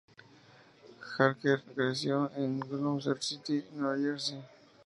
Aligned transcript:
Harker 1.15 1.61
creció 1.75 2.31
en 2.35 2.59
Gloucester 2.59 3.21
City, 3.23 3.63
Nueva 3.75 3.99
Jersey. 3.99 4.43